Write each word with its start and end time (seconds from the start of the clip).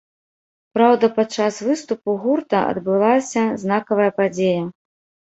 Праўда, 0.75 1.09
падчас 1.17 1.59
выступу 1.67 2.15
гурта 2.23 2.61
адбылася 2.71 3.43
знакавая 3.65 4.09
падзея. 4.23 4.63